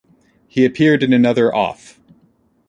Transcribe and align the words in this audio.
He 0.47 0.65
appeared 0.65 1.03
in 1.03 1.13
another 1.13 1.53
Off! 1.53 1.99